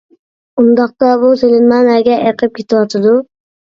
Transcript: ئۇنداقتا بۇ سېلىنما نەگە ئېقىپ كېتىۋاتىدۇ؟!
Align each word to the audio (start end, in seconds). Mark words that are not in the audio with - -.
ئۇنداقتا 0.63 1.13
بۇ 1.25 1.31
سېلىنما 1.43 1.81
نەگە 1.93 2.19
ئېقىپ 2.19 2.61
كېتىۋاتىدۇ؟! 2.61 3.19